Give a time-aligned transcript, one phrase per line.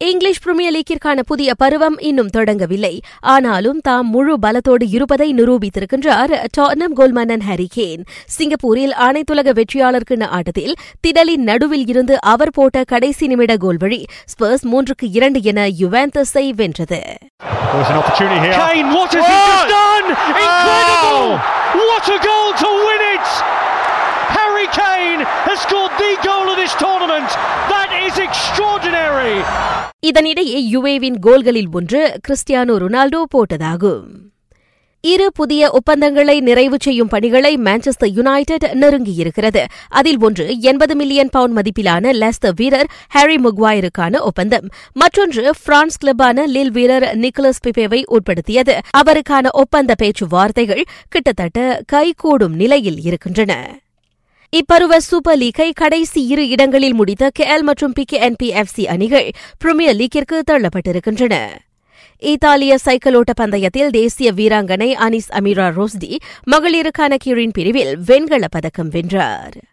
[0.00, 2.92] English premier லீக்கிற்கான புதிய பருவம் இன்னும் தொடங்கவில்லை
[3.32, 8.04] ஆனாலும் தாம் முழு பலத்தோடு இருப்பதை நிரூபித்திருக்கின்றார் டாட்னம் கோல் மன்னன் ஹாரி கேன்
[8.36, 10.74] சிங்கப்பூரில் அனைத்துலக வெற்றியாளர் கிண்ண ஆட்டத்தில்
[11.06, 14.00] திடலின் நடுவில் இருந்து அவர் போட்ட கடைசி நிமிட கோல் வழி
[14.34, 17.02] ஸ்பர்ஸ் மூன்றுக்கு இரண்டு என யுவாந்தஸை வென்றது
[17.72, 18.56] There's an opportunity here.
[18.60, 20.06] Kane, what has he just done?
[20.40, 21.28] Incredible!
[21.82, 23.28] What a goal to win it!
[24.30, 27.30] Harry Kane has scored the goal of this tournament.
[27.70, 28.39] That is extraordinary.
[30.06, 34.28] இதனிடையே யுவேவின் கோல்களில் ஒன்று கிறிஸ்டியானோ ரொனால்டோ போட்டதாகும்.
[35.00, 39.64] இரு புதிய ஒப்பந்தங்களை நிறைவு செய்யும் பணிகளை Manchester United நெருங்கியிருக்கிறது.
[39.88, 44.68] அதில் ஒன்று எண்பது மில்லியன் பவுண்ட் மதிப்பிலான லெஸ்டர் வீரர் ஹாரி முக்வாயருக்கான ஒப்பந்தம்.
[44.92, 48.78] மற்றொன்று பிரான்ஸ் கிளப்பான லில் வீரர் நிக்கலஸ் பிபேவை உட்படுத்தியது.
[48.96, 53.78] அவருக்கான ஒப்பந்த பேச்சுவார்த்தைகள் கிட்டத்தட்ட கைகூடும் நிலையில் இருக்கின்றன.
[54.56, 59.30] இப்பருவ சூப்பர் லீக்கை கடைசி இரு இடங்களில் முடித்த கேஎல் மற்றும் பி கே என்பி அணிகள்
[59.64, 61.48] பிரிமியர் லீக்கிற்கு தள்ளப்பட்டிருக்கின்றன.
[62.18, 66.16] இத்தாலிய சைக்கிளோட்ட பந்தயத்தில் தேசிய வீராங்கனை அனிஸ் அமீரா ரோஸ்டி
[66.50, 69.69] மகளிருக்கான கீழின் பிரிவில் வெண்கலப் பதக்கம் வென்றார்.